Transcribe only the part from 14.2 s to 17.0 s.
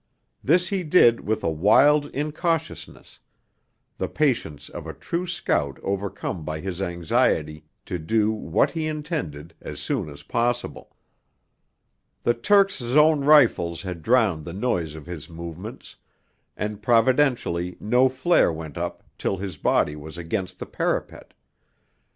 the noise of his movements, and